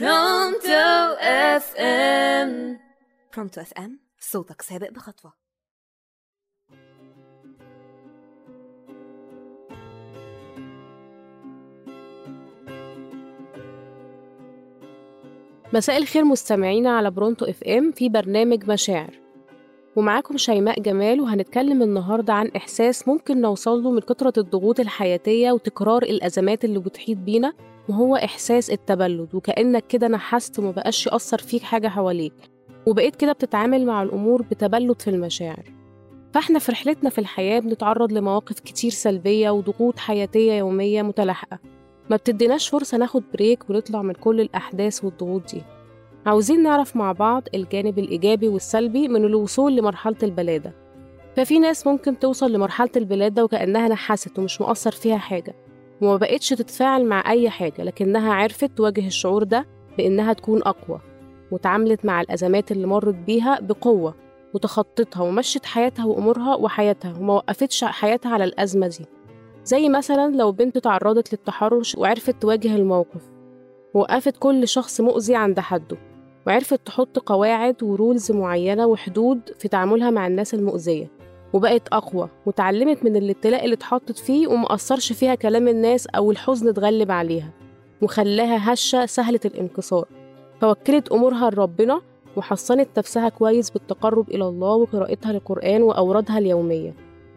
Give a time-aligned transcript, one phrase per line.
[0.00, 2.78] برونتو FM
[3.36, 5.32] برونتو FM صوتك سابق بخطوة.
[15.72, 19.14] مساء الخير مستمعينا على برونتو FM في برنامج مشاعر.
[19.96, 26.02] ومعاكم شيماء جمال وهنتكلم النهاردة عن إحساس ممكن نوصل له من كثرة الضغوط الحياتية وتكرار
[26.02, 27.52] الأزمات اللي بتحيط بينا
[27.88, 32.32] وهو إحساس التبلد وكأنك كده نحست ومبقاش يأثر فيك حاجة حواليك
[32.86, 35.64] وبقيت كده بتتعامل مع الأمور بتبلد في المشاعر.
[36.34, 41.58] فإحنا في رحلتنا في الحياة بنتعرض لمواقف كتير سلبية وضغوط حياتية يومية متلاحقة.
[42.10, 45.62] ما بتديناش فرصة ناخد بريك ونطلع من كل الأحداث والضغوط دي.
[46.26, 50.72] عاوزين نعرف مع بعض الجانب الإيجابي والسلبي من الوصول لمرحلة البلادة.
[51.36, 55.54] ففي ناس ممكن توصل لمرحلة البلادة وكأنها نحست ومش مؤثر فيها حاجة.
[56.02, 59.66] وما بقتش تتفاعل مع أي حاجة لكنها عرفت تواجه الشعور ده
[59.98, 61.00] بإنها تكون أقوى
[61.50, 64.14] وتعاملت مع الأزمات اللي مرت بيها بقوة
[64.54, 69.06] وتخطتها ومشت حياتها وأمورها وحياتها وما وقفتش حياتها على الأزمة دي.
[69.64, 73.22] زي مثلا لو بنت تعرضت للتحرش وعرفت تواجه الموقف
[73.94, 75.96] ووقفت كل شخص مؤذي عند حده
[76.46, 81.10] وعرفت تحط قواعد ورولز معينة وحدود في تعاملها مع الناس المؤذية.
[81.52, 87.10] وبقت أقوى وتعلمت من الابتلاء اللي اتحطت فيه ومأثرش فيها كلام الناس أو الحزن اتغلب
[87.10, 87.50] عليها
[88.02, 90.08] وخلاها هشة سهلة الانكسار.
[90.60, 92.00] فوكلت أمورها لربنا
[92.36, 96.94] وحصنت نفسها كويس بالتقرب إلى الله وقراءتها للقرآن وأورادها اليومية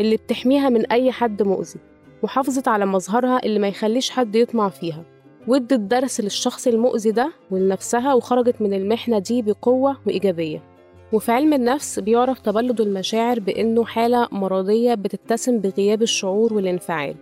[0.00, 1.80] اللي بتحميها من أي حد مؤذي
[2.22, 5.02] وحافظت على مظهرها اللي ما يخليش حد يطمع فيها.
[5.48, 10.62] وادت درس للشخص المؤذي ده ولنفسها وخرجت من المحنة دي بقوة وإيجابية.
[11.12, 17.14] وفي علم النفس بيعرف تبلد المشاعر بإنه حالة مرضية بتتسم بغياب الشعور والانفعال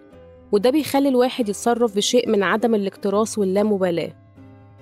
[0.53, 4.13] وده بيخلي الواحد يتصرف بشيء من عدم الاكتراث واللامبالاة.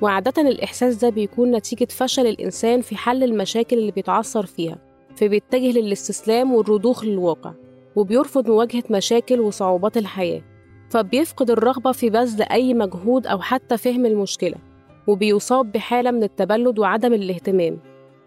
[0.01, 4.79] وعادة الإحساس ده بيكون نتيجة فشل الإنسان في حل المشاكل اللي بيتعثر فيها
[5.17, 7.53] فبيتجه للاستسلام والرضوخ للواقع
[7.97, 10.43] وبيرفض مواجهة مشاكل وصعوبات الحياة.
[10.91, 14.57] فبيفقد الرغبة في بذل أي مجهود أو حتى فهم المشكلة
[15.07, 17.79] وبيصاب بحالة من التبلد وعدم الاهتمام.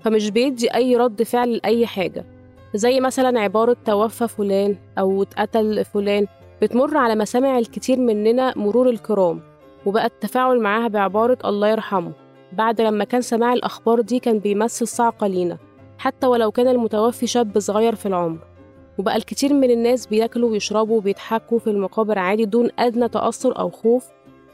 [0.05, 2.25] فمش بيدي أي رد فعل لأي حاجة.
[2.73, 6.27] زي مثلا عبارة توفى فلان أو اتقتل فلان
[6.61, 9.41] بتمر على مسامع الكتير مننا مرور الكرام
[9.85, 12.11] وبقى التفاعل معاها بعبارة الله يرحمه
[12.51, 15.57] بعد لما كان سماع الأخبار دي كان بيمثل صعقة لينا
[15.97, 18.39] حتى ولو كان المتوفي شاب صغير في العمر.
[18.97, 24.05] وبقى الكتير من الناس بياكلوا ويشربوا وبيضحكوا في المقابر عادي دون أدنى تأثر أو خوف.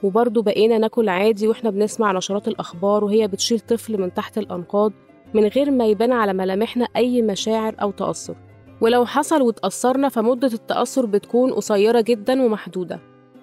[0.03, 4.91] وبرضه بقينا ناكل عادي وإحنا بنسمع نشرات الأخبار وهي بتشيل طفل من تحت الأنقاض.
[5.34, 8.36] من غير ما يبان على ملامحنا أي مشاعر أو تأثر.
[8.81, 13.00] ولو حصل وتأثرنا فمدة التأثر بتكون قصيرة جدا ومحدودة.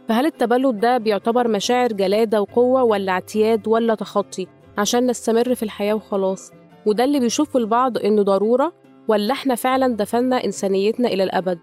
[0.09, 4.47] فهل التبلد ده بيعتبر مشاعر جلادة وقوة ولا اعتياد ولا تخطي؟
[4.79, 6.53] عشان نستمر في الحياة وخلاص.
[6.87, 8.73] وده اللي بيشوفه البعض إنه ضرورة
[9.09, 11.59] ولا إحنا فعلا دفنا إنسانيتنا إلى الأبد؟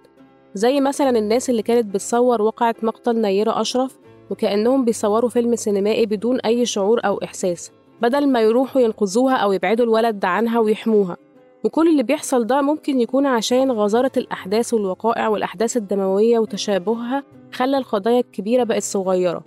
[0.54, 3.98] زي مثلا الناس اللي كانت بتصور وقعة مقتل نيرة أشرف
[4.30, 7.72] وكأنهم بيصوروا فيلم سينمائي بدون أي شعور أو إحساس.
[8.02, 11.18] بدل ما يروحوا ينقذوها أو يبعدوا الولد عنها ويحموها.
[11.64, 18.20] وكل اللي بيحصل ده ممكن يكون عشان غزارة الأحداث والوقائع والأحداث الدموية وتشابهها خلى القضايا
[18.20, 19.44] الكبيرة بقت صغيرة.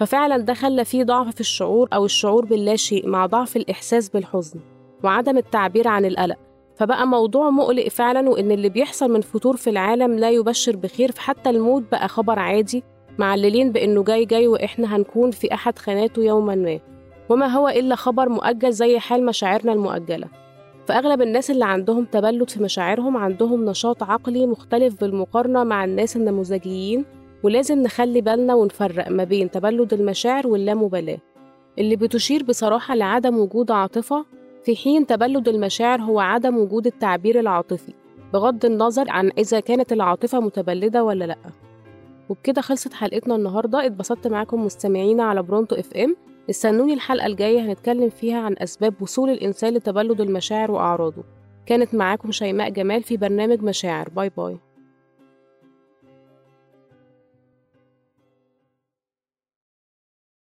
[0.00, 4.60] ففعلا ده خلى فيه ضعف في الشعور أو الشعور باللاشيء مع ضعف الإحساس بالحزن
[5.04, 6.36] وعدم التعبير عن القلق.
[6.76, 11.12] فبقى موضوع مقلق فعلا وإن اللي بيحصل من فتور في العالم لا يبشر بخير.
[11.12, 12.82] فحتى الموت بقى خبر عادي
[13.18, 16.78] معللين بإنه جاي جاي وإحنا هنكون في أحد خاناته يوما ما.
[17.28, 20.28] وما هو إلا خبر مؤجل زي حال مشاعرنا المؤجلة.
[20.86, 27.04] فأغلب الناس اللي عندهم تبلد في مشاعرهم عندهم نشاط عقلي مختلف بالمقارنة مع الناس النموذجيين
[27.42, 31.18] ولازم نخلي بالنا ونفرق ما بين تبلد المشاعر واللامبالاة.
[31.78, 34.24] اللي بتشير بصراحة لعدم وجود عاطفة
[34.64, 37.92] في حين تبلد المشاعر هو عدم وجود التعبير العاطفي
[38.32, 41.36] بغض النظر عن إذا كانت العاطفة متبلدة ولا لأ.
[42.28, 43.86] وبكده خلصت حلقتنا النهاردة.
[43.86, 46.16] اتبسطت معاكم مستمعينا على برونتو إف إم.
[46.50, 51.24] استنوني الحلقة الجاية هنتكلم فيها عن أسباب وصول الإنسان لتبلد المشاعر وأعراضه.
[51.66, 54.08] كانت معاكم شيماء جمال في برنامج مشاعر.
[54.08, 54.58] bye bye.